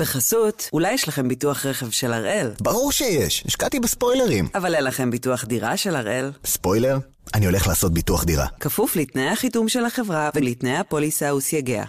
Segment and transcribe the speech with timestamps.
[0.00, 2.50] בחסות, אולי יש לכם ביטוח רכב של הראל.
[2.60, 4.48] ברור שיש, השקעתי בספוילרים.
[4.54, 6.30] אבל אין לכם ביטוח דירה של הראל.
[6.44, 6.98] ספוילר?
[7.34, 8.46] אני הולך לעשות ביטוח דירה.
[8.60, 11.84] כפוף לתנאי החיתום של החברה ולתנאי הפוליסה וסייגיה.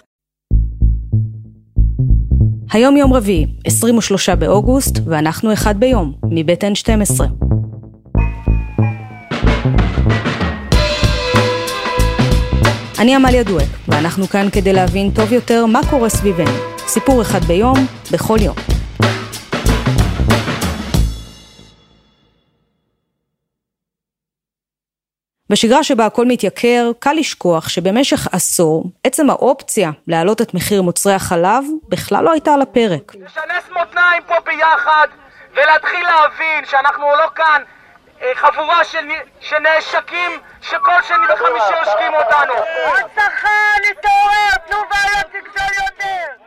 [2.72, 7.24] היום יום רביעי, 23 באוגוסט, ואנחנו אחד ביום, מבית N12.
[13.00, 16.71] אני עמליה דואק, ואנחנו כאן כדי להבין טוב יותר מה קורה סביבנו.
[16.88, 17.78] סיפור אחד ביום,
[18.12, 18.56] בכל יום.
[25.50, 31.64] בשגרה שבה הכל מתייקר, קל לשכוח שבמשך עשור, עצם האופציה להעלות את מחיר מוצרי החלב
[31.90, 33.16] בכלל לא הייתה על הפרק.
[33.16, 35.08] לשנס מותניים פה ביחד
[35.54, 37.62] ולהתחיל להבין שאנחנו לא כאן
[38.22, 39.08] אה, חבורה של,
[39.40, 42.54] של נעשקים שכל שני וחמישי עושקים אותנו.
[42.94, 46.41] הצרכן, להתעורר, תנו בעיות תגזול יותר!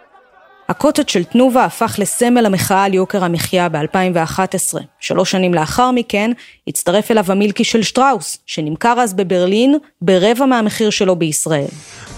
[0.68, 4.78] הקוטג' של תנובה הפך לסמל המחאה על יוקר המחיה ב-2011.
[5.00, 6.30] שלוש שנים לאחר מכן
[6.68, 11.66] הצטרף אליו המילקי של שטראוס, שנמכר אז בברלין ברבע מהמחיר שלו בישראל.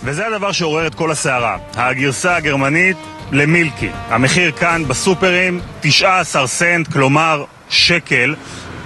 [0.05, 2.97] וזה הדבר שעורר את כל הסערה, הגרסה הגרמנית
[3.33, 3.89] למילקי.
[4.09, 8.35] המחיר כאן בסופרים 19 סנט, כלומר שקל,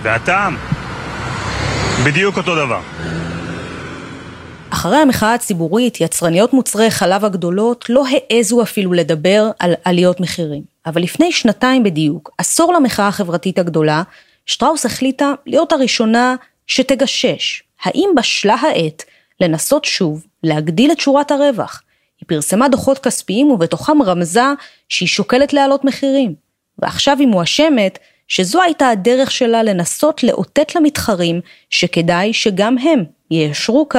[0.03, 0.56] והטעם
[2.05, 2.81] בדיוק אותו דבר.
[4.71, 10.62] אחרי המחאה הציבורית, יצרניות מוצרי חלב הגדולות לא העזו אפילו לדבר על עליות מחירים.
[10.87, 14.03] אבל לפני שנתיים בדיוק, עשור למחאה החברתית הגדולה,
[14.47, 17.62] שטראוס החליטה להיות הראשונה שתגשש.
[17.83, 19.05] האם בשלה העת
[19.41, 21.83] לנסות שוב להגדיל את שורת הרווח?
[22.21, 24.45] היא פרסמה דוחות כספיים ובתוכם רמזה
[24.89, 26.34] שהיא שוקלת להעלות מחירים.
[26.79, 31.41] ועכשיו היא מואשמת שזו הייתה הדרך שלה לנסות לאותת למתחרים
[31.71, 33.99] שכדאי שגם הם יישרו קו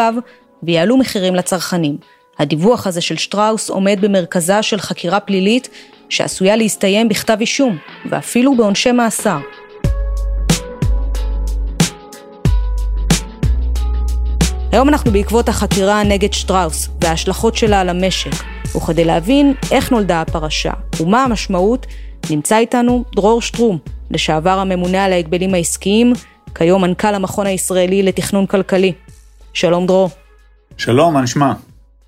[0.64, 1.98] ויעלו מחירים לצרכנים.
[2.40, 5.70] הדיווח הזה של שטראוס עומד במרכזה של חקירה פלילית
[6.10, 7.78] שעשויה להסתיים בכתב אישום,
[8.10, 9.38] ואפילו בעונשי מאסר.
[14.72, 18.32] היום אנחנו בעקבות החקירה נגד שטראוס וההשלכות שלה על המשק,
[18.76, 21.88] וכדי להבין איך נולדה הפרשה ומה המשמעות,
[22.30, 23.78] נמצא איתנו דרור שטרום,
[24.12, 26.14] לשעבר הממונה על ההגבלים העסקיים,
[26.56, 28.94] כיום מנכ"ל המכון הישראלי לתכנון כלכלי.
[29.54, 30.10] שלום דרור.
[30.84, 31.54] שלום, מה נשמע?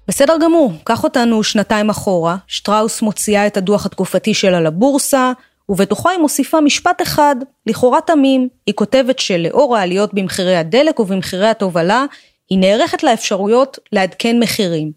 [0.08, 5.32] בסדר גמור, קח אותנו שנתיים אחורה, שטראוס מוציאה את הדוח התקופתי שלה לבורסה,
[5.70, 7.36] ובתוכו היא מוסיפה משפט אחד,
[7.68, 12.06] לכאורה תמים, היא כותבת שלאור העליות במחירי הדלק ובמחירי התובלה,
[12.50, 14.92] היא נערכת לאפשרויות לעדכן מחירים.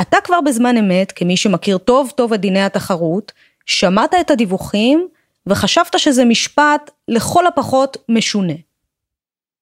[0.00, 3.32] אתה כבר בזמן אמת, כמי שמכיר טוב טוב את דיני התחרות,
[3.66, 5.08] שמעת את הדיווחים
[5.46, 8.67] וחשבת שזה משפט לכל הפחות משונה.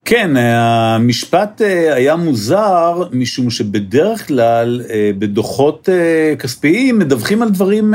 [0.08, 7.94] כן, המשפט אה, היה מוזר, משום שבדרך כלל אה, בדוחות אה, כספיים מדווחים על דברים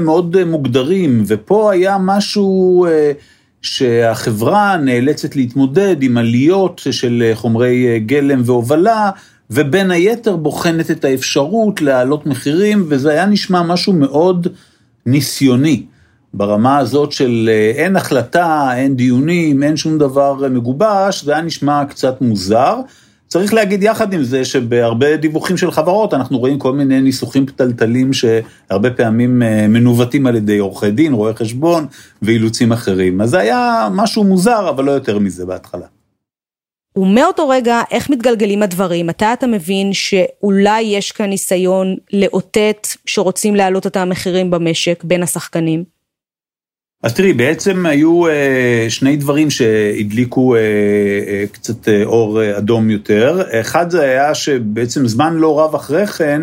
[0.00, 2.86] מאוד מוגדרים, ופה היה משהו
[3.62, 9.10] שהחברה נאלצת להתמודד עם עליות של חומרי גלם והובלה,
[9.50, 14.46] ובין היתר בוחנת את האפשרות להעלות מחירים, וזה היה נשמע משהו מאוד
[15.06, 15.82] ניסיוני.
[16.34, 21.84] ברמה הזאת של אה, אין החלטה, אין דיונים, אין שום דבר מגובש, זה היה נשמע
[21.84, 22.76] קצת מוזר.
[23.28, 28.12] צריך להגיד יחד עם זה שבהרבה דיווחים של חברות אנחנו רואים כל מיני ניסוחים פתלתלים
[28.12, 31.86] שהרבה פעמים אה, מנווטים על ידי עורכי דין, רואי חשבון
[32.22, 33.20] ואילוצים אחרים.
[33.20, 35.86] אז זה היה משהו מוזר, אבל לא יותר מזה בהתחלה.
[36.96, 39.06] ומאותו רגע, איך מתגלגלים הדברים?
[39.06, 45.99] מתי אתה מבין שאולי יש כאן ניסיון לאותת שרוצים להעלות את המחירים במשק בין השחקנים?
[47.02, 53.42] אז תראי, בעצם היו אה, שני דברים שהדליקו אה, אה, קצת אור אדום יותר.
[53.60, 56.42] אחד זה היה שבעצם זמן לא רב אחרי כן,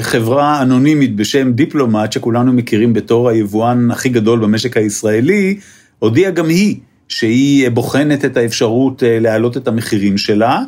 [0.00, 5.58] חברה אנונימית בשם דיפלומט, שכולנו מכירים בתור היבואן הכי גדול במשק הישראלי,
[5.98, 6.76] הודיעה גם היא
[7.08, 10.62] שהיא בוחנת את האפשרות להעלות את המחירים שלה,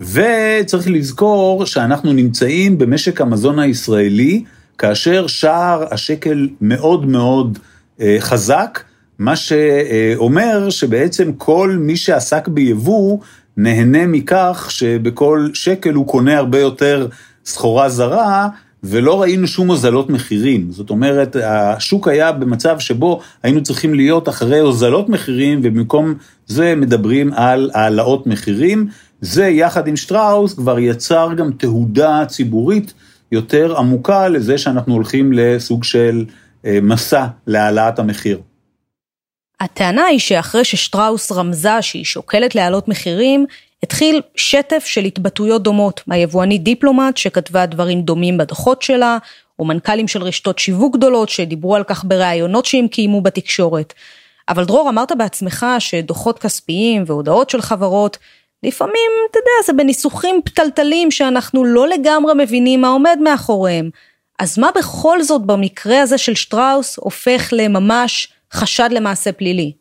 [0.00, 4.44] וצריך לזכור שאנחנו נמצאים במשק המזון הישראלי,
[4.78, 7.70] כאשר שער השקל מאוד מאוד אה,
[8.20, 8.82] חזק,
[9.18, 13.18] מה שאומר שבעצם כל מי שעסק ביבוא
[13.56, 17.08] נהנה מכך שבכל שקל הוא קונה הרבה יותר
[17.44, 18.48] סחורה זרה,
[18.84, 20.70] ולא ראינו שום הוזלות מחירים.
[20.70, 26.14] זאת אומרת, השוק היה במצב שבו היינו צריכים להיות אחרי הוזלות מחירים, ובמקום
[26.46, 28.86] זה מדברים על העלאות מחירים.
[29.20, 32.92] זה יחד עם שטראוס כבר יצר גם תהודה ציבורית
[33.32, 36.34] יותר עמוקה לזה שאנחנו הולכים לסוג של אה,
[36.64, 38.40] מסע להעלאת המחיר.
[39.60, 43.46] הטענה היא שאחרי ששטראוס רמזה שהיא שוקלת להעלות מחירים,
[43.82, 49.18] התחיל שטף של התבטאויות דומות מהיבואנית דיפלומט שכתבה דברים דומים בדוחות שלה,
[49.58, 53.94] או מנכ"לים של רשתות שיווק גדולות שדיברו על כך בראיונות שהם קיימו בתקשורת.
[54.48, 58.18] אבל דרור, אמרת בעצמך שדוחות כספיים והודעות של חברות,
[58.62, 63.90] לפעמים, אתה יודע, זה בניסוחים פתלתלים שאנחנו לא לגמרי מבינים מה עומד מאחוריהם.
[64.40, 69.72] אז מה בכל זאת במקרה הזה של שטראוס הופך לממש חשד למעשה פלילי?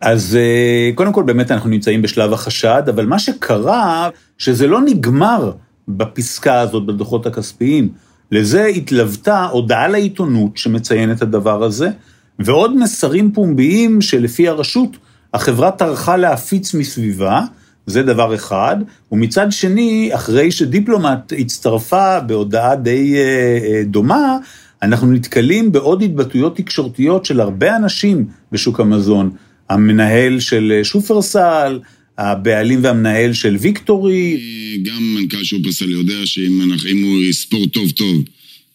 [0.00, 4.08] אז אה, קודם כל באמת אנחנו נמצאים בשלב החשד, אבל מה שקרה,
[4.38, 5.52] שזה לא נגמר
[5.88, 7.92] בפסקה הזאת בדוחות הכספיים.
[8.30, 11.90] לזה התלוותה הודעה לעיתונות שמציין את הדבר הזה,
[12.38, 14.96] ועוד מסרים פומביים שלפי הרשות
[15.34, 17.40] החברה טרחה להפיץ מסביבה,
[17.90, 18.76] זה דבר אחד,
[19.12, 24.36] ומצד שני, אחרי שדיפלומט הצטרפה בהודעה די אה, אה, דומה,
[24.82, 29.30] אנחנו נתקלים בעוד התבטאויות תקשורתיות של הרבה אנשים בשוק המזון.
[29.70, 31.78] המנהל של שופרסל,
[32.18, 34.40] הבעלים והמנהל של ויקטורי.
[34.82, 38.24] גם מנכ"ל שופרסל יודע שאם הוא יספור טוב טוב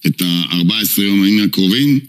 [0.08, 2.00] את ה-14 יום הקרובים,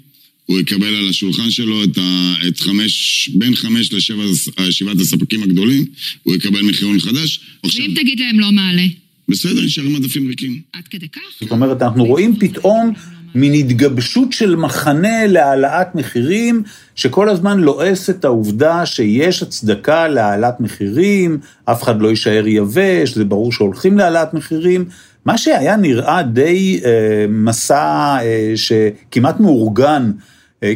[0.46, 5.84] הוא יקבל על השולחן שלו את, ה, את חמש, בין חמש לשבעת הספקים הגדולים,
[6.22, 7.40] הוא יקבל מחירון חדש.
[7.64, 8.86] ואם תגיד להם לא מעלה?
[9.28, 10.60] בסדר, נשארים מדפים ריקים.
[10.72, 11.20] עד כדי כך?
[11.40, 12.92] זאת אומרת, אנחנו רואים פתאום
[13.34, 16.62] מין התגבשות של מחנה להעלאת מחירים,
[16.94, 23.24] שכל הזמן לועס את העובדה שיש הצדקה להעלאת מחירים, אף אחד לא יישאר יבש, זה
[23.24, 24.84] ברור שהולכים להעלאת מחירים.
[25.24, 30.10] מה שהיה נראה די אה, מסע אה, שכמעט מאורגן,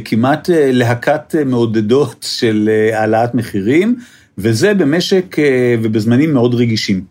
[0.04, 3.96] כמעט אה, להקת אה, מעודדות של אה, העלאת מחירים,
[4.38, 7.04] וזה במשק אה, ובזמנים מאוד רגישים.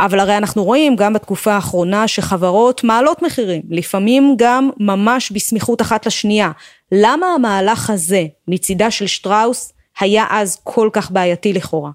[0.00, 6.06] אבל הרי אנחנו רואים גם בתקופה האחרונה שחברות מעלות מחירים, לפעמים גם ממש בסמיכות אחת
[6.06, 6.50] לשנייה.
[6.92, 11.90] למה המהלך הזה מצידה של שטראוס היה אז כל כך בעייתי לכאורה?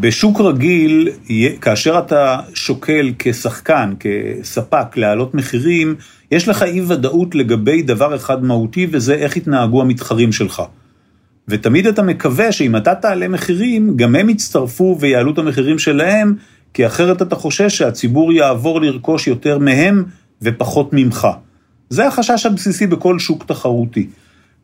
[0.00, 1.08] בשוק רגיל,
[1.60, 5.94] כאשר אתה שוקל כשחקן, כספק, להעלות מחירים,
[6.30, 10.62] יש לך אי ודאות לגבי דבר אחד מהותי, וזה איך יתנהגו המתחרים שלך.
[11.48, 16.34] ותמיד אתה מקווה שאם אתה תעלה מחירים, גם הם יצטרפו ויעלו את המחירים שלהם,
[16.74, 20.04] כי אחרת אתה חושש שהציבור יעבור לרכוש יותר מהם
[20.42, 21.28] ופחות ממך.
[21.90, 24.06] זה החשש הבסיסי בכל שוק תחרותי.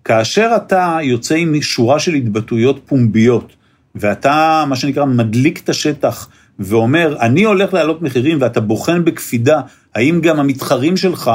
[0.05, 3.53] כאשר אתה יוצא עם שורה של התבטאויות פומביות,
[3.94, 9.61] ואתה, מה שנקרא, מדליק את השטח ואומר, אני הולך להעלות מחירים, ואתה בוחן בקפידה,
[9.94, 11.31] האם גם המתחרים שלך,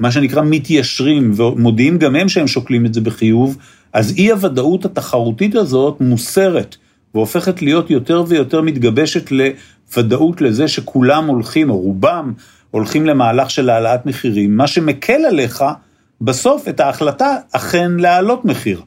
[0.00, 3.56] מה שנקרא, מתיישרים, ומודיעים גם הם שהם שוקלים את זה בחיוב,
[3.92, 6.76] אז אי הוודאות התחרותית הזאת מוסרת,
[7.14, 9.30] והופכת להיות יותר ויותר מתגבשת
[9.96, 12.32] ודאות לזה שכולם הולכים, או רובם,
[12.70, 15.64] הולכים למהלך של העלאת מחירים, מה שמקל עליך
[16.20, 18.82] בסוף את ההחלטה אכן להעלות מחיר.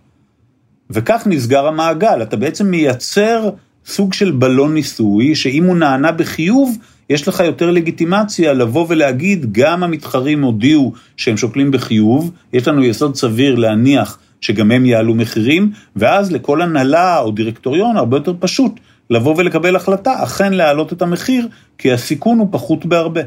[0.89, 3.49] וכך נסגר המעגל, אתה בעצם מייצר
[3.85, 6.77] סוג של בלון ניסוי, שאם הוא נענה בחיוב,
[7.09, 13.15] יש לך יותר לגיטימציה לבוא ולהגיד, גם המתחרים הודיעו שהם שוקלים בחיוב, יש לנו יסוד
[13.15, 18.71] סביר להניח שגם הם יעלו מחירים, ואז לכל הנהלה או דירקטוריון הרבה יותר פשוט
[19.09, 21.47] לבוא ולקבל החלטה אכן להעלות את המחיר,
[21.77, 23.21] כי הסיכון הוא פחות בהרבה.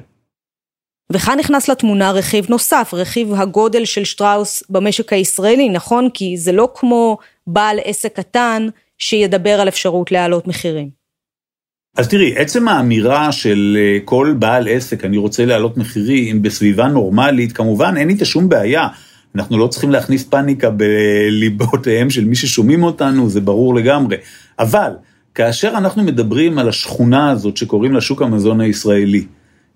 [1.12, 6.08] וכאן נכנס לתמונה רכיב נוסף, רכיב הגודל של שטראוס במשק הישראלי, נכון?
[6.14, 8.68] כי זה לא כמו בעל עסק קטן
[8.98, 11.02] שידבר על אפשרות להעלות מחירים.
[11.96, 17.52] אז תראי, עצם האמירה של אה, כל בעל עסק, אני רוצה להעלות מחירים בסביבה נורמלית,
[17.52, 18.88] כמובן אין איתה שום בעיה.
[19.34, 24.16] אנחנו לא צריכים להכניס פאניקה בליבותיהם של מי ששומעים אותנו, זה ברור לגמרי.
[24.58, 24.90] אבל
[25.34, 29.26] כאשר אנחנו מדברים על השכונה הזאת שקוראים לה שוק המזון הישראלי,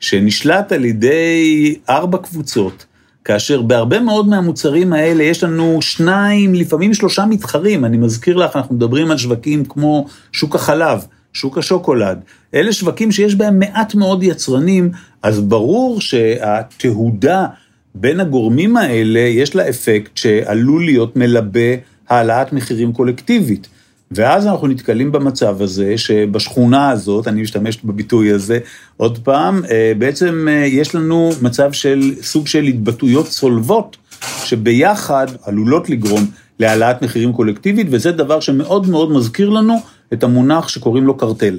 [0.01, 2.87] שנשלט על ידי ארבע קבוצות,
[3.27, 8.75] כאשר בהרבה מאוד מהמוצרים האלה יש לנו שניים, לפעמים שלושה מתחרים, אני מזכיר לך, אנחנו
[8.75, 12.21] מדברים על שווקים כמו שוק החלב, שוק השוקולד,
[12.55, 14.91] אלה שווקים שיש בהם מעט מאוד יצרנים,
[15.23, 17.47] אז ברור שהתהודה
[17.95, 21.75] בין הגורמים האלה יש לה אפקט שעלול להיות מלבה
[22.09, 23.69] העלאת מחירים קולקטיבית.
[24.11, 28.59] ואז אנחנו נתקלים במצב הזה, שבשכונה הזאת, אני משתמש בביטוי הזה
[28.97, 33.97] עוד פעם, אה, בעצם אה, יש לנו מצב של סוג של התבטאויות צולבות,
[34.45, 36.23] שביחד עלולות לגרום
[36.61, 39.75] להעלאת מחירים קולקטיבית, וזה דבר שמאוד מאוד מזכיר לנו
[40.13, 41.59] את המונח שקוראים לו קרטל.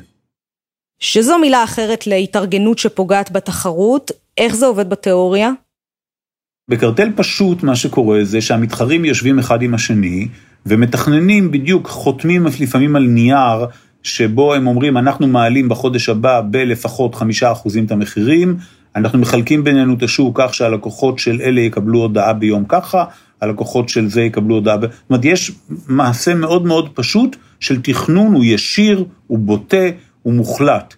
[1.00, 5.51] שזו מילה אחרת להתארגנות שפוגעת בתחרות, איך זה עובד בתיאוריה?
[6.70, 10.27] בקרטל פשוט מה שקורה זה שהמתחרים יושבים אחד עם השני,
[10.68, 13.66] ומתכננים בדיוק, חותמים לפעמים על נייר,
[14.04, 18.58] שבו הם אומרים, אנחנו מעלים בחודש הבא בלפחות חמישה אחוזים את המחירים,
[18.96, 23.06] אנחנו מחלקים בינינו את השוק כך שהלקוחות של אלה יקבלו הודעה ביום ככה,
[23.42, 24.82] הלקוחות של זה יקבלו הודעה, ב...
[24.82, 25.52] זאת אומרת, יש
[25.88, 29.88] מעשה מאוד מאוד פשוט של תכנון, הוא ישיר, הוא בוטה,
[30.24, 30.94] הוא מוחלט.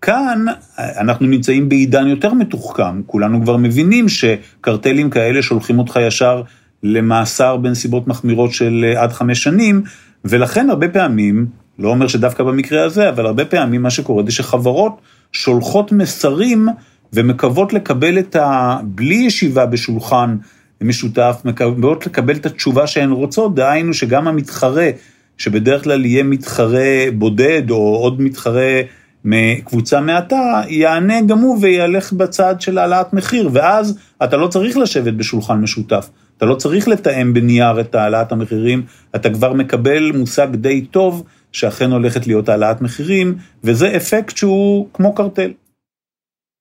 [0.00, 0.44] כאן
[0.78, 6.42] אנחנו נמצאים בעידן יותר מתוחכם, כולנו כבר מבינים שקרטלים כאלה שולחים אותך ישר
[6.82, 9.82] למאסר בנסיבות מחמירות של עד חמש שנים,
[10.24, 11.46] ולכן הרבה פעמים,
[11.78, 15.00] לא אומר שדווקא במקרה הזה, אבל הרבה פעמים מה שקורה זה שחברות
[15.32, 16.68] שולחות מסרים
[17.12, 18.76] ומקוות לקבל את ה...
[18.84, 20.36] בלי ישיבה בשולחן
[20.80, 24.90] משותף, מקוות לקבל את התשובה שהן רוצות, דהיינו שגם המתחרה,
[25.38, 28.80] שבדרך כלל יהיה מתחרה בודד או עוד מתחרה
[29.24, 35.12] מקבוצה מעטה, יענה גם הוא וילך בצד של העלאת מחיר, ואז אתה לא צריך לשבת
[35.12, 36.10] בשולחן משותף.
[36.36, 41.90] אתה לא צריך לתאם בנייר את העלאת המחירים, אתה כבר מקבל מושג די טוב שאכן
[41.90, 45.52] הולכת להיות העלאת מחירים, וזה אפקט שהוא כמו קרטל.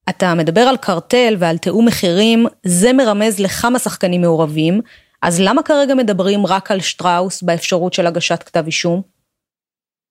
[0.09, 4.81] אתה מדבר על קרטל ועל תיאום מחירים, זה מרמז לכמה שחקנים מעורבים,
[5.21, 9.14] אז למה כרגע מדברים רק על שטראוס באפשרות של הגשת כתב אישום?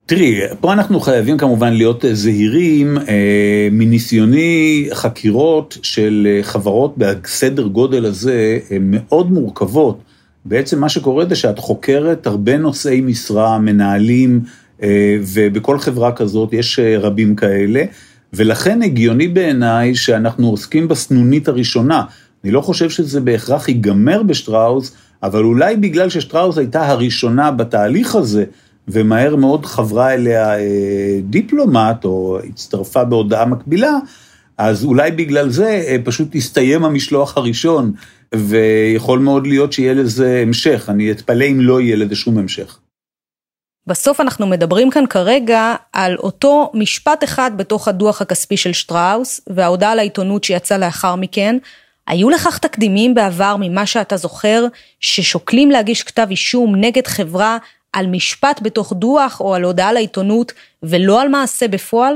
[0.07, 8.05] תראי, פה אנחנו חייבים כמובן להיות זהירים אה, מניסיוני חקירות של אה, חברות בסדר גודל
[8.05, 9.99] הזה, הן מאוד מורכבות.
[10.45, 14.41] בעצם מה שקורה זה שאת חוקרת הרבה נושאי משרה, מנהלים,
[14.83, 17.85] אה, ובכל חברה כזאת יש אה, רבים כאלה,
[18.33, 22.03] ולכן הגיוני בעיניי שאנחנו עוסקים בסנונית הראשונה.
[22.45, 28.45] אני לא חושב שזה בהכרח ייגמר בשטראוס, אבל אולי בגלל ששטראוס הייתה הראשונה בתהליך הזה,
[28.89, 33.99] ומהר מאוד חברה אליה אה, דיפלומט, או הצטרפה בהודעה מקבילה,
[34.59, 37.93] אז אולי בגלל זה אה, פשוט הסתיים המשלוח הראשון,
[38.35, 42.79] ויכול מאוד להיות שיהיה לזה המשך, אני אתפלא אם לא יהיה לזה שום המשך.
[43.87, 49.95] בסוף אנחנו מדברים כאן כרגע על אותו משפט אחד בתוך הדוח הכספי של שטראוס, וההודעה
[49.95, 51.57] לעיתונות שיצאה לאחר מכן.
[52.07, 54.67] היו לכך תקדימים בעבר ממה שאתה זוכר,
[55.01, 57.59] ששוקלים להגיש כתב אישום נגד חברה
[57.95, 62.15] על משפט בתוך דוח או על הודעה לעיתונות ולא על מעשה בפועל?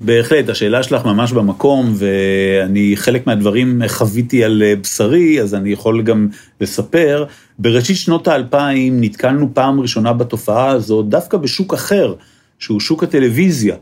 [0.00, 6.28] בהחלט, השאלה שלך ממש במקום, ואני חלק מהדברים חוויתי על בשרי, אז אני יכול גם
[6.60, 7.24] לספר.
[7.58, 12.14] בראשית שנות האלפיים נתקלנו פעם ראשונה בתופעה הזאת, דווקא בשוק אחר,
[12.58, 13.76] שהוא שוק הטלוויזיה.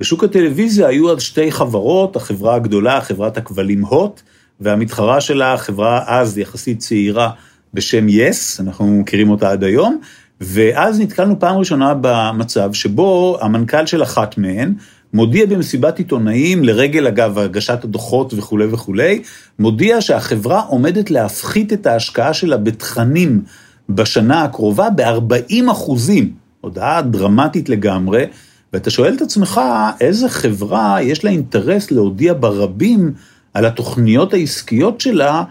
[0.00, 4.20] בשוק הטלוויזיה היו אז שתי חברות, החברה הגדולה, חברת הכבלים הוט,
[4.60, 7.30] והמתחרה שלה, חברה אז יחסית צעירה
[7.74, 10.00] בשם יס, אנחנו מכירים אותה עד היום,
[10.40, 14.74] ואז נתקלנו פעם ראשונה במצב שבו המנכ"ל של אחת מהן
[15.14, 19.22] מודיע במסיבת עיתונאים, לרגל אגב הגשת הדוחות וכולי וכולי,
[19.58, 23.42] מודיע שהחברה עומדת להפחית את ההשקעה שלה בתכנים
[23.88, 26.32] בשנה הקרובה ב-40 אחוזים.
[26.60, 28.24] הודעה דרמטית לגמרי,
[28.72, 29.60] ואתה שואל את עצמך,
[30.00, 33.12] איזה חברה יש לה אינטרס להודיע ברבים
[33.54, 35.42] על התוכניות העסקיות שלה,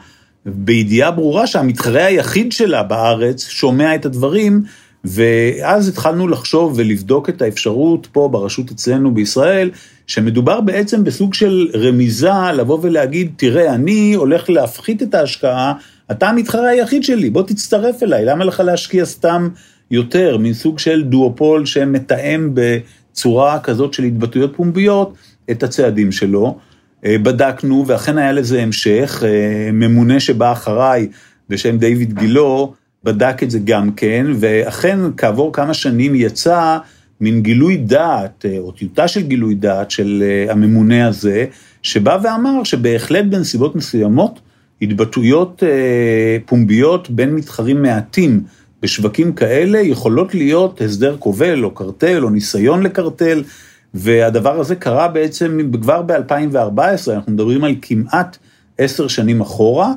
[0.45, 4.63] בידיעה ברורה שהמתחרה היחיד שלה בארץ שומע את הדברים,
[5.03, 9.69] ואז התחלנו לחשוב ולבדוק את האפשרות פה ברשות אצלנו בישראל,
[10.07, 15.73] שמדובר בעצם בסוג של רמיזה לבוא ולהגיד, תראה, אני הולך להפחית את ההשקעה,
[16.11, 19.49] אתה המתחרה היחיד שלי, בוא תצטרף אליי, למה לך להשקיע סתם
[19.91, 25.13] יותר, מין סוג של דואופול שמתאם בצורה כזאת של התבטאויות פומביות
[25.51, 26.57] את הצעדים שלו.
[27.05, 31.07] אה, בדקנו, ואכן היה לזה המשך, אה, ממונה שבא אחריי
[31.49, 36.77] בשם דיוויד גילו, בדק את זה גם כן, ואכן כעבור כמה שנים יצא
[37.21, 41.45] מין גילוי דעת, אה, או טיוטה של גילוי דעת של הממונה הזה,
[41.81, 44.39] שבא ואמר שבהחלט בנסיבות מסוימות,
[44.81, 45.63] התבטאויות
[46.45, 48.43] פומביות בין מתחרים מעטים
[48.81, 53.43] בשווקים כאלה יכולות להיות הסדר כובל או קרטל או ניסיון לקרטל.
[53.93, 58.37] והדבר הזה קרה בעצם כבר ב-2014, אנחנו מדברים על כמעט
[58.77, 59.93] עשר שנים אחורה.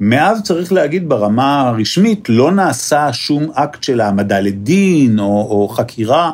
[0.00, 6.30] מאז צריך להגיד ברמה הרשמית, לא נעשה שום אקט של העמדה לדין או, או חקירה,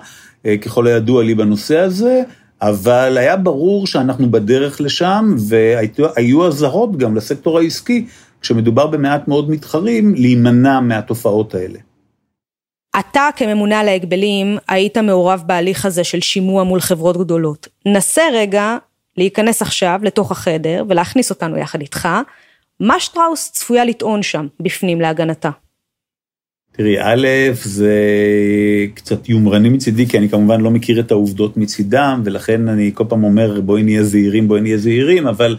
[0.47, 2.23] אה, ככל הידוע לי בנושא הזה,
[2.63, 8.07] אבל היה ברור שאנחנו בדרך לשם, והיו אזהרות גם לסקטור העסקי,
[8.41, 11.79] כשמדובר במעט מאוד מתחרים, להימנע מהתופעות האלה.
[12.99, 17.69] אתה כממונה על ההגבלים היית מעורב בהליך הזה של שימוע מול חברות גדולות.
[17.87, 18.77] נסה רגע
[19.17, 22.09] להיכנס עכשיו לתוך החדר ולהכניס אותנו יחד איתך.
[22.81, 25.51] מה שטראוס צפויה לטעון שם בפנים להגנתה?
[26.73, 27.97] תראי, א', זה
[28.95, 33.25] קצת יומרני מצידי, כי אני כמובן לא מכיר את העובדות מצידם, ולכן אני כל פעם
[33.25, 35.57] אומר, בואי נהיה זהירים, בואי נהיה זהירים, אבל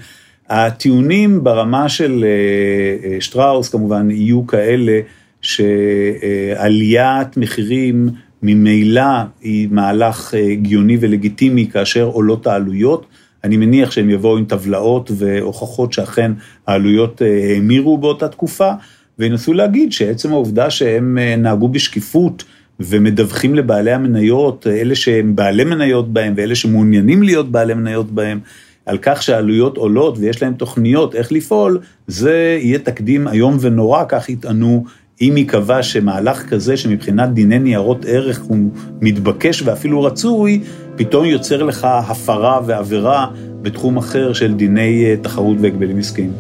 [0.49, 4.99] הטיעונים ברמה של אה, אה, שטראוס כמובן יהיו כאלה,
[5.43, 8.09] שעליית מחירים
[8.43, 9.01] ממילא
[9.41, 13.05] היא מהלך אה, הגיוני ולגיטימי כאשר עולות העלויות.
[13.43, 16.31] אני מניח שהם יבואו עם טבלאות והוכחות שאכן
[16.67, 18.71] העלויות אה, האמירו באותה תקופה,
[19.19, 22.43] וינסו להגיד שעצם העובדה שהם אה, נהגו בשקיפות
[22.79, 28.39] ומדווחים לבעלי המניות, אלה שהם בעלי מניות בהם ואלה שמעוניינים להיות בעלי מניות בהם,
[28.85, 34.29] על כך שהעלויות עולות ויש להם תוכניות איך לפעול, זה יהיה תקדים איום ונורא, כך
[34.29, 34.85] יטענו,
[35.29, 38.57] אם ייקבע שמהלך כזה שמבחינת דיני ניירות ערך הוא
[39.01, 40.63] מתבקש ואפילו רצוי,
[40.95, 43.27] פתאום יוצר לך הפרה ועבירה
[43.61, 46.31] בתחום אחר של דיני אה, תחרות והגבלים עסקיים.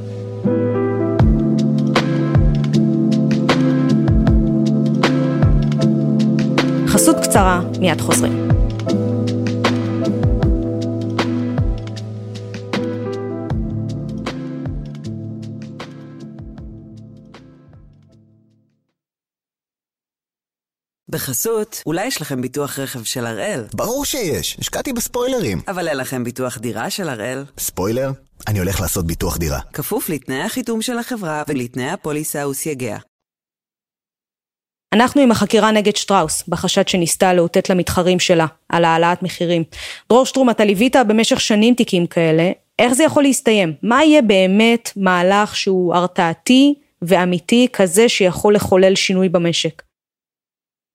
[6.87, 8.62] חסות קצרה, מיד חוזרים.
[21.13, 25.61] בחסות, אולי יש לכם ביטוח רכב של הראל, ברור שיש, השקעתי בספוילרים.
[25.67, 27.43] אבל אין לכם ביטוח דירה של הראל.
[27.57, 28.11] ספוילר?
[28.47, 29.59] אני הולך לעשות ביטוח דירה.
[29.73, 32.97] כפוף לתנאי החיתום של החברה ולתנאי הפוליסה וסייגיה.
[34.93, 39.63] אנחנו עם החקירה נגד שטראוס, בחשד שניסתה לאותת למתחרים שלה על העלאת מחירים.
[40.09, 43.73] דרור שטרום, אתה ליווית במשך שנים תיקים כאלה, איך זה יכול להסתיים?
[43.83, 49.81] מה יהיה באמת מהלך שהוא הרתעתי ואמיתי כזה שיכול לחולל שינוי במשק?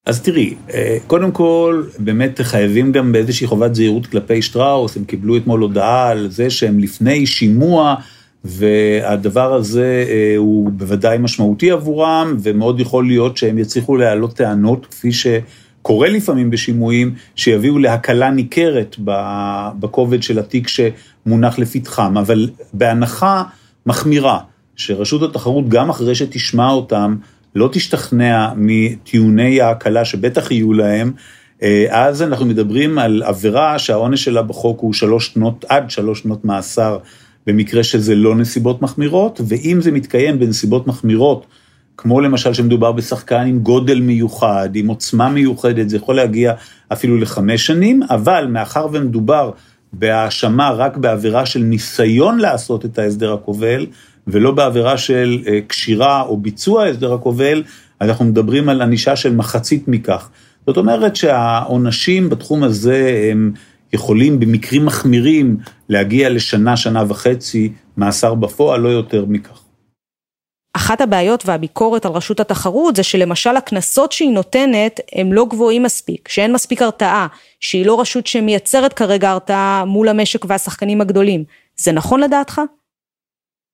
[0.08, 5.36] אז תראי, אה, קודם כל, באמת חייבים גם באיזושהי חובת זהירות כלפי שטראוס, הם קיבלו
[5.36, 7.94] אתמול הודעה על זה שהם לפני שימוע,
[8.44, 15.10] והדבר הזה אה, הוא בוודאי משמעותי עבורם, ומאוד יכול להיות שהם יצליחו להעלות טענות, כפי
[15.12, 18.96] שקורה לפעמים בשימועים, שיביאו להקלה ניכרת
[19.80, 23.42] בכובד של התיק שמונח לפתחם, אבל בהנחה
[23.86, 24.38] מחמירה,
[24.76, 27.16] שרשות התחרות, גם אחרי שתשמע אותם,
[27.54, 31.12] לא תשתכנע מטיעוני ההקלה שבטח יהיו להם,
[31.62, 36.44] אה, אז אנחנו מדברים על עבירה שהעונש שלה בחוק הוא שלוש שנות, עד שלוש שנות
[36.44, 36.98] מאסר
[37.46, 41.46] במקרה שזה לא נסיבות מחמירות, ואם זה מתקיים בנסיבות מחמירות,
[41.96, 46.52] כמו למשל שמדובר בשחקן עם גודל מיוחד, עם עוצמה מיוחדת, זה יכול להגיע
[46.92, 49.50] אפילו לחמש שנים, אבל מאחר ומדובר
[49.92, 53.86] בהאשמה רק בעבירה של ניסיון לעשות את ההסדר הכובל,
[54.28, 57.62] ולא בעבירה של אה, קשירה או ביצוע ההסדר הכובל,
[58.00, 60.28] אנחנו מדברים על ענישה של מחצית מכך.
[60.66, 63.52] זאת אומרת שהעונשים בתחום הזה הם
[63.92, 65.56] יכולים במקרים מחמירים
[65.88, 69.60] להגיע לשנה, שנה וחצי מאסר בפועל, לא יותר מכך.
[70.76, 76.28] אחת הבעיות והביקורת על רשות התחרות זה שלמשל הקנסות שהיא נותנת הם לא גבוהים מספיק,
[76.28, 77.26] שאין מספיק הרתעה,
[77.60, 81.44] שהיא לא רשות שמייצרת כרגע הרתעה מול המשק והשחקנים הגדולים.
[81.76, 82.60] זה נכון לדעתך?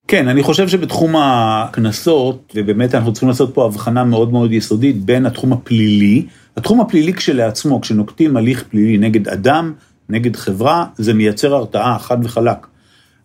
[0.09, 5.27] כן, אני חושב שבתחום הקנסות, ובאמת אנחנו צריכים לעשות פה הבחנה מאוד מאוד יסודית בין
[5.27, 9.73] התחום הפלילי, התחום הפלילי כשלעצמו, כשנוקטים הליך פלילי נגד אדם,
[10.09, 12.67] נגד חברה, זה מייצר הרתעה חד וחלק.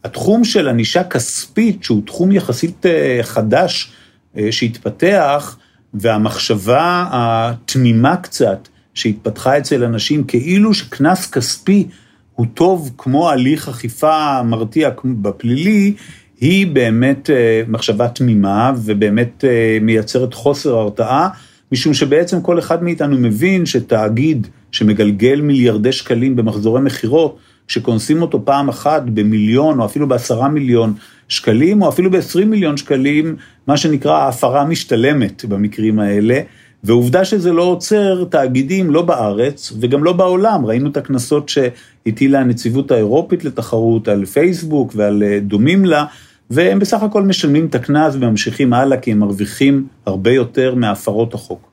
[0.03, 3.91] התחום של ענישה כספית, שהוא תחום יחסית אה, חדש
[4.37, 5.57] אה, שהתפתח,
[5.93, 11.87] והמחשבה התמימה קצת שהתפתחה אצל אנשים, כאילו שקנס כספי
[12.35, 15.93] הוא טוב כמו הליך אכיפה מרתיע בפלילי,
[16.41, 21.29] היא באמת אה, מחשבה תמימה ובאמת אה, מייצרת חוסר הרתעה,
[21.71, 28.69] משום שבעצם כל אחד מאיתנו מבין שתאגיד שמגלגל מיליארדי שקלים במחזורי מכירות, שקונסים אותו פעם
[28.69, 30.93] אחת במיליון או אפילו בעשרה מיליון
[31.27, 33.35] שקלים, או אפילו בעשרים מיליון שקלים,
[33.67, 36.41] מה שנקרא הפרה משתלמת במקרים האלה.
[36.83, 40.65] ועובדה שזה לא עוצר תאגידים, לא בארץ וגם לא בעולם.
[40.65, 46.05] ראינו את הקנסות שהטילה הנציבות האירופית לתחרות על פייסבוק ועל אה, דומים לה,
[46.49, 51.71] והם בסך הכל משלמים את הקנס וממשיכים הלאה, כי הם מרוויחים הרבה יותר מהפרות החוק.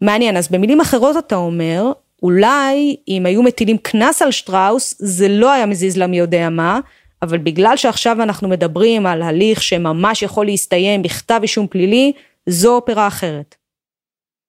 [0.00, 5.52] מעניין, אז במילים אחרות אתה אומר, אולי אם היו מטילים קנס על שטראוס, זה לא
[5.52, 6.80] היה מזיז לה מי יודע מה,
[7.22, 12.12] אבל בגלל שעכשיו אנחנו מדברים על הליך שממש יכול להסתיים בכתב אישום פלילי,
[12.48, 13.54] זו אופרה אחרת.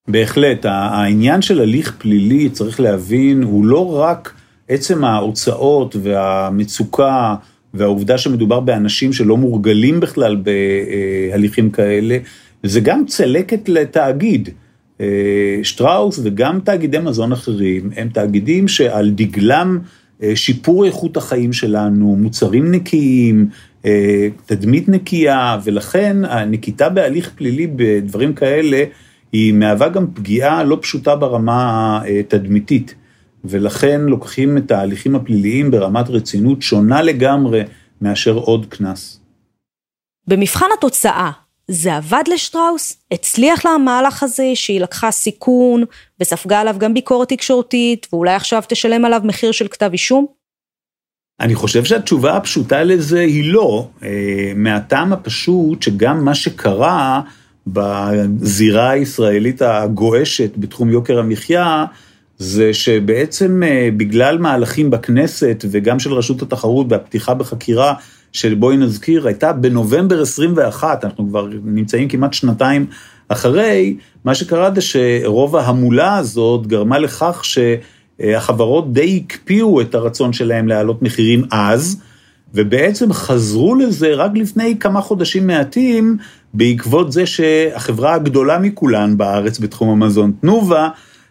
[0.08, 4.34] בהחלט, העניין של הליך פלילי, צריך להבין, הוא לא רק
[4.68, 7.34] עצם ההוצאות והמצוקה
[7.74, 12.18] והעובדה שמדובר באנשים שלא מורגלים בכלל בהליכים כאלה,
[12.62, 14.48] זה גם צלקת לתאגיד.
[15.00, 19.78] אה, שטראוס וגם תאגידי מזון אחרים הם תאגידים שעל דגלם
[20.22, 23.48] אה, שיפור איכות החיים שלנו, מוצרים נקיים,
[23.86, 28.84] אה, תדמית נקייה, ולכן הנקיטה בהליך פלילי בדברים כאלה
[29.32, 32.94] היא מהווה גם פגיעה לא פשוטה ברמה התדמיתית.
[33.44, 37.62] ולכן לוקחים את ההליכים הפליליים ברמת רצינות שונה לגמרי
[38.00, 39.20] מאשר עוד קנס.
[40.26, 41.30] במבחן התוצאה,
[41.68, 42.96] זה עבד לשטראוס?
[43.10, 45.84] הצליח לה המהלך הזה שהיא לקחה סיכון
[46.20, 50.26] וספגה עליו גם ביקורת תקשורתית, ואולי עכשיו תשלם עליו מחיר של כתב אישום?
[51.40, 57.20] אני חושב שהתשובה הפשוטה לזה היא לא, אה, מהטעם הפשוט שגם מה שקרה
[57.66, 61.84] בזירה הישראלית הגועשת בתחום יוקר המחיה,
[62.38, 67.94] זה שבעצם אה, בגלל מהלכים בכנסת וגם של רשות התחרות והפתיחה בחקירה
[68.32, 72.86] של בואי נזכיר, הייתה בנובמבר 21, אנחנו כבר נמצאים כמעט שנתיים
[73.28, 80.68] אחרי, מה שקרה זה שרוב ההמולה הזאת גרמה לכך שהחברות די הקפיאו את הרצון שלהם
[80.68, 82.00] להעלות מחירים אז,
[82.54, 86.16] ובעצם חזרו לזה רק לפני כמה חודשים מעטים,
[86.54, 90.88] בעקבות זה שהחברה הגדולה מכולן בארץ בתחום המזון, תנובה,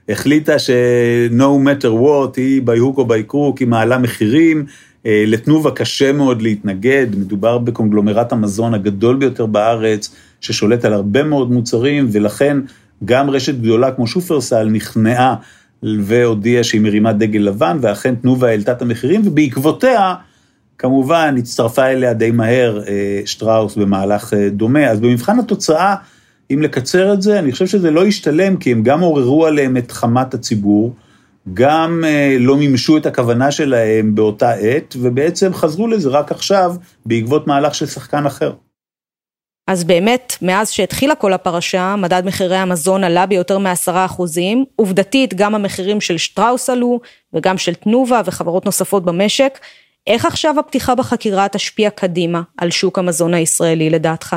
[0.09, 4.65] החליטה ש-no matter what, היא by hook או by crook, היא מעלה מחירים,
[5.05, 11.51] אה, לתנובה קשה מאוד להתנגד, מדובר בקונגלומרט המזון הגדול ביותר בארץ, ששולט על הרבה מאוד
[11.51, 12.57] מוצרים, ולכן
[13.05, 15.35] גם רשת גדולה כמו שופרסל נכנעה
[15.83, 20.15] והודיעה שהיא מרימה דגל לבן, ואכן תנובה העלתה את המחירים, ובעקבותיה,
[20.77, 24.87] כמובן, הצטרפה אליה די מהר אה, שטראוס במהלך אה, דומה.
[24.87, 25.95] אז במבחן התוצאה,
[26.51, 29.91] אם לקצר את זה, אני חושב שזה לא ישתלם, כי הם גם עוררו עליהם את
[29.91, 30.93] חמת הציבור,
[31.53, 36.75] גם אה, לא מימשו את הכוונה שלהם באותה עת, ובעצם חזרו לזה רק עכשיו,
[37.05, 38.53] בעקבות מהלך של שחקן אחר.
[39.67, 44.65] אז באמת, מאז שהתחילה כל הפרשה, מדד מחירי המזון עלה ביותר מעשרה אחוזים.
[44.75, 46.99] עובדתית, גם המחירים של שטראוס עלו,
[47.33, 49.59] וגם של תנובה וחברות נוספות במשק.
[50.07, 54.35] איך עכשיו הפתיחה בחקירה תשפיע קדימה על שוק המזון הישראלי לדעתך?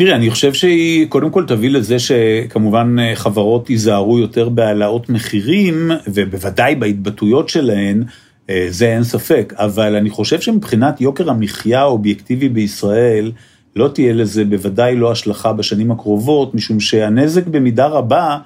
[0.00, 6.74] תראה, אני חושב שהיא קודם כל תביא לזה שכמובן חברות ייזהרו יותר בהעלאות מחירים, ובוודאי
[6.74, 8.02] בהתבטאויות שלהן,
[8.50, 13.32] אה, זה אין ספק, אבל אני חושב שמבחינת יוקר המחיה האובייקטיבי בישראל,
[13.76, 18.38] לא תהיה לזה בוודאי לא השלכה בשנים הקרובות, משום שהנזק במידה רבה אה,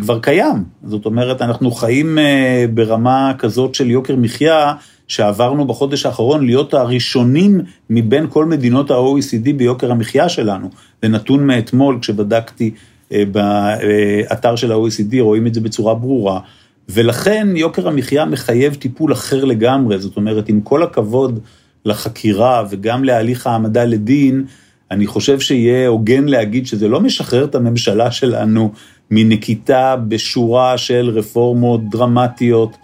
[0.00, 0.64] כבר קיים.
[0.84, 4.74] זאת אומרת, אנחנו חיים אה, ברמה כזאת של יוקר מחיה,
[5.08, 10.70] שעברנו בחודש האחרון להיות הראשונים מבין כל מדינות ה-OECD ביוקר המחיה שלנו.
[11.02, 12.70] זה נתון מאתמול, כשבדקתי
[13.12, 16.40] אה, באתר של ה-OECD, רואים את זה בצורה ברורה.
[16.88, 21.40] ולכן יוקר המחיה מחייב טיפול אחר לגמרי, זאת אומרת, עם כל הכבוד
[21.84, 24.44] לחקירה וגם להליך העמדה לדין,
[24.92, 28.72] אני חושב שיהיה הוגן להגיד שזה לא משחרר את הממשלה שלנו
[29.10, 32.76] מנקיטה בשורה של רפורמות דרמטיות,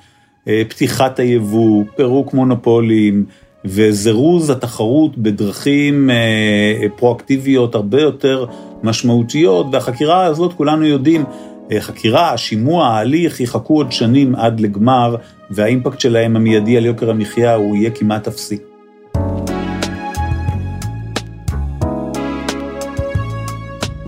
[0.49, 3.25] אה, פתיחת היבוא, פירוק מונופולים
[3.65, 8.47] וזירוז התחרות בדרכים אה, פרואקטיביות הרבה יותר
[8.83, 11.25] משמעותיות, והחקירה הזאת, כולנו יודעים,
[11.73, 15.17] אה, חקירה, שימוע, ההליך, יחכו עוד שנים עד לגמר,
[15.51, 18.68] והאימפקט שלהם המיידי על יוקר המחיה הוא יהיה כמעט אפסי.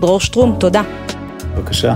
[0.01, 0.81] דרור שטרום, תודה.
[1.55, 1.93] בבקשה.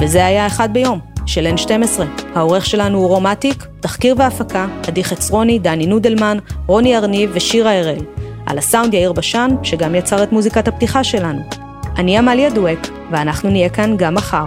[0.00, 2.02] וזה היה אחד ביום, של N12.
[2.34, 8.04] העורך שלנו הוא רום אטיק, תחקיר והפקה, עדי חצרוני, דני נודלמן, רוני ארניב ושירה הראל.
[8.46, 11.40] על הסאונד יאיר בשן, שגם יצר את מוזיקת הפתיחה שלנו.
[11.98, 14.46] אני עמליה דואק, ואנחנו נהיה כאן גם מחר.